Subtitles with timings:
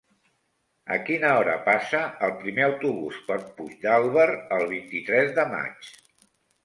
[0.95, 4.27] A quina hora passa el primer autobús per Puigdàlber
[4.59, 5.93] el vint-i-tres de maig?